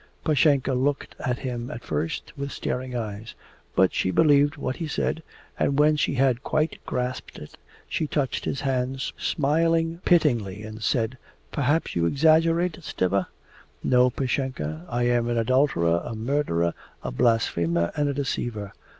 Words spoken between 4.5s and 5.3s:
what he said,